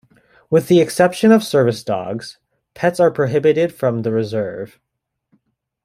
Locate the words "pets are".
2.73-3.11